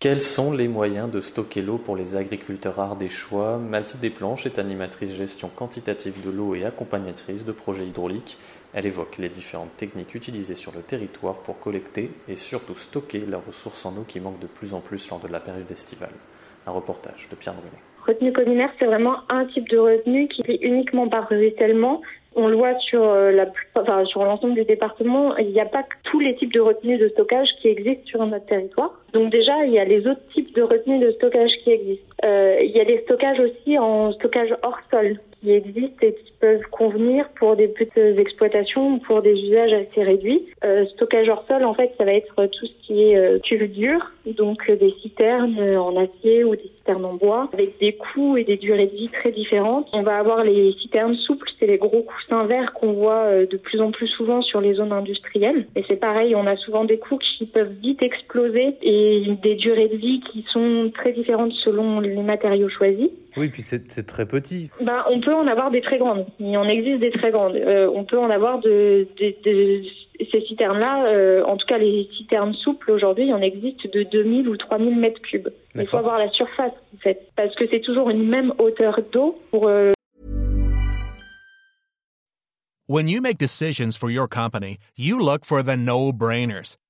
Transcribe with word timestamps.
Quels 0.00 0.22
sont 0.22 0.52
les 0.52 0.68
moyens 0.68 1.10
de 1.10 1.18
stocker 1.18 1.60
l'eau 1.60 1.76
pour 1.76 1.96
les 1.96 2.14
agriculteurs 2.14 2.78
ardéchois 2.78 3.58
Mathilde 3.58 4.00
Desplanches 4.00 4.46
est 4.46 4.60
animatrice 4.60 5.12
gestion 5.12 5.48
quantitative 5.48 6.24
de 6.24 6.30
l'eau 6.30 6.54
et 6.54 6.64
accompagnatrice 6.64 7.44
de 7.44 7.50
projets 7.50 7.88
hydrauliques. 7.88 8.38
Elle 8.72 8.86
évoque 8.86 9.18
les 9.18 9.28
différentes 9.28 9.76
techniques 9.76 10.14
utilisées 10.14 10.54
sur 10.54 10.70
le 10.72 10.82
territoire 10.82 11.38
pour 11.38 11.58
collecter 11.58 12.12
et 12.28 12.36
surtout 12.36 12.76
stocker 12.76 13.24
la 13.26 13.38
ressource 13.38 13.84
en 13.86 13.96
eau 13.96 14.04
qui 14.06 14.20
manque 14.20 14.38
de 14.38 14.46
plus 14.46 14.72
en 14.72 14.78
plus 14.78 15.10
lors 15.10 15.18
de 15.18 15.26
la 15.26 15.40
période 15.40 15.68
estivale. 15.68 16.14
Un 16.68 16.70
reportage 16.70 17.28
de 17.28 17.34
Pierre 17.34 17.54
Brunet. 17.54 17.82
Retenue 18.06 18.32
communaire, 18.32 18.70
c'est 18.78 18.86
vraiment 18.86 19.16
un 19.28 19.46
type 19.46 19.68
de 19.68 19.78
retenue 19.78 20.28
qui 20.28 20.42
est 20.46 20.60
uniquement 20.62 21.08
par 21.08 21.28
ruissellement. 21.28 22.02
On 22.34 22.46
le 22.46 22.56
voit 22.56 22.78
sur 22.78 23.02
euh, 23.02 23.44
enfin, 23.74 24.04
l'ensemble 24.16 24.54
du 24.54 24.64
département. 24.64 25.36
Il 25.36 25.48
n'y 25.48 25.60
a 25.60 25.66
pas 25.66 25.84
tous 26.04 26.20
les 26.20 26.36
types 26.36 26.52
de 26.52 26.60
retenues 26.60 26.98
de 26.98 27.08
stockage 27.08 27.48
qui 27.60 27.68
existent 27.68 28.06
sur 28.06 28.26
notre 28.26 28.46
territoire. 28.46 28.92
Donc 29.12 29.30
déjà, 29.30 29.64
il 29.64 29.72
y 29.72 29.78
a 29.78 29.84
les 29.84 30.06
autres 30.06 30.26
types 30.34 30.47
de 30.58 30.62
retenues 30.62 30.98
de 30.98 31.12
stockage 31.12 31.52
qui 31.62 31.70
existent. 31.70 32.14
Euh, 32.24 32.58
il 32.60 32.70
y 32.70 32.80
a 32.80 32.84
les 32.84 33.00
stockages 33.02 33.38
aussi 33.38 33.78
en 33.78 34.12
stockage 34.12 34.54
hors 34.62 34.80
sol 34.90 35.18
qui 35.40 35.52
existent 35.52 35.98
et 36.02 36.14
qui 36.14 36.32
peuvent 36.40 36.62
convenir 36.70 37.28
pour 37.38 37.56
des 37.56 37.68
petites 37.68 38.18
exploitations 38.18 38.94
ou 38.94 38.98
pour 38.98 39.22
des 39.22 39.34
usages 39.34 39.72
assez 39.72 40.02
réduits. 40.02 40.46
Euh, 40.64 40.84
stockage 40.86 41.28
hors 41.28 41.44
sol, 41.46 41.64
en 41.64 41.74
fait, 41.74 41.92
ça 41.98 42.04
va 42.04 42.12
être 42.12 42.46
tout 42.46 42.66
ce 42.66 42.86
qui 42.86 43.04
est 43.04 43.16
euh, 43.16 43.38
dure, 43.68 44.12
donc 44.26 44.68
euh, 44.68 44.76
des 44.76 44.94
citernes 45.02 45.58
en 45.76 45.96
acier 45.96 46.44
ou 46.44 46.56
des 46.56 46.70
citernes 46.76 47.04
en 47.04 47.14
bois, 47.14 47.48
avec 47.52 47.78
des 47.78 47.94
coûts 47.94 48.36
et 48.36 48.44
des 48.44 48.56
durées 48.56 48.86
de 48.86 48.96
vie 48.96 49.08
très 49.08 49.30
différentes. 49.30 49.88
On 49.94 50.02
va 50.02 50.16
avoir 50.16 50.42
les 50.42 50.72
citernes 50.80 51.14
souples, 51.14 51.48
c'est 51.58 51.66
les 51.66 51.78
gros 51.78 52.02
coussins 52.02 52.44
verts 52.44 52.72
qu'on 52.72 52.92
voit 52.92 53.46
de 53.46 53.56
plus 53.56 53.80
en 53.80 53.90
plus 53.90 54.08
souvent 54.08 54.42
sur 54.42 54.60
les 54.60 54.74
zones 54.74 54.92
industrielles. 54.92 55.66
Et 55.76 55.84
c'est 55.86 55.96
pareil, 55.96 56.34
on 56.34 56.46
a 56.46 56.56
souvent 56.56 56.84
des 56.84 56.98
coûts 56.98 57.18
qui 57.18 57.46
peuvent 57.46 57.72
vite 57.80 58.02
exploser 58.02 58.74
et 58.82 59.24
des 59.42 59.54
durées 59.54 59.88
de 59.88 59.96
vie 59.96 60.20
qui 60.32 60.44
sont 60.52 60.90
très 60.94 61.12
différentes 61.12 61.52
selon 61.52 62.00
les 62.00 62.22
matériaux 62.22 62.68
choisis. 62.68 63.10
Oui, 63.36 63.48
puis 63.48 63.62
c'est 63.62 64.06
très 64.06 64.26
petit. 64.26 64.70
Ben, 64.80 65.04
on 65.10 65.20
peut 65.20 65.34
en 65.34 65.46
avoir 65.46 65.70
des 65.70 65.80
très 65.80 65.98
grandes. 65.98 66.26
Il 66.40 66.56
en 66.56 66.68
existe 66.68 67.00
des 67.00 67.10
très 67.10 67.30
grandes. 67.30 67.56
Euh, 67.56 67.90
on 67.94 68.04
peut 68.04 68.18
en 68.18 68.30
avoir 68.30 68.58
de, 68.60 69.06
de, 69.18 69.34
de 69.44 69.82
ces 70.30 70.40
citernes-là, 70.42 71.06
euh, 71.06 71.44
en 71.44 71.56
tout 71.56 71.66
cas 71.66 71.78
les 71.78 72.08
citernes 72.16 72.54
souples 72.54 72.90
aujourd'hui, 72.90 73.26
il 73.26 73.34
en 73.34 73.40
existe 73.40 73.92
de 73.92 74.02
2000 74.02 74.48
ou 74.48 74.56
3000 74.56 74.96
mètres 74.96 75.20
cubes. 75.22 75.48
Il 75.74 75.86
faut 75.86 75.98
avoir 75.98 76.18
la 76.18 76.30
surface 76.30 76.72
en 76.94 76.98
fait, 76.98 77.28
parce 77.36 77.54
que 77.54 77.64
c'est 77.70 77.80
toujours 77.80 78.10
une 78.10 78.26
même 78.26 78.52
hauteur 78.58 79.00
d'eau 79.12 79.38
pour. 79.50 79.68
Euh... 79.68 79.92
When 82.88 83.06
you 83.08 83.20
make 83.20 83.36
decisions 83.38 83.96
for 83.96 84.10
your 84.10 84.26
company, 84.26 84.78
you 84.96 85.18
look 85.18 85.44
for 85.44 85.62
the 85.62 85.76
no-brainers. 85.76 86.78